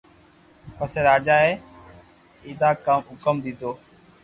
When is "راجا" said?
1.09-1.35